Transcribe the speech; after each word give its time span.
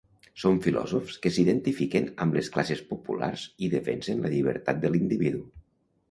Són 0.43 0.55
filòsofs 0.67 1.17
que 1.25 1.31
s'identifiquen 1.33 2.07
amb 2.25 2.37
les 2.37 2.49
classes 2.55 2.81
populars 2.93 3.43
i 3.67 3.69
defensen 3.73 4.23
la 4.25 4.31
llibertat 4.37 4.81
de 4.87 4.91
l'individu. 4.95 5.43